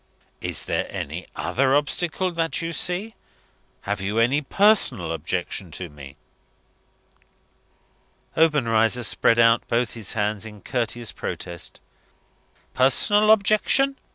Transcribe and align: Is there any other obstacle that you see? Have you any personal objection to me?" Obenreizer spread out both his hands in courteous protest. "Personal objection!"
Is 0.41 0.65
there 0.65 0.87
any 0.89 1.27
other 1.35 1.75
obstacle 1.75 2.31
that 2.31 2.59
you 2.59 2.73
see? 2.73 3.13
Have 3.81 4.01
you 4.01 4.17
any 4.17 4.41
personal 4.41 5.13
objection 5.13 5.69
to 5.73 5.89
me?" 5.89 6.15
Obenreizer 8.35 9.03
spread 9.03 9.37
out 9.37 9.67
both 9.67 9.93
his 9.93 10.13
hands 10.13 10.43
in 10.43 10.61
courteous 10.61 11.11
protest. 11.11 11.81
"Personal 12.73 13.29
objection!" 13.29 13.95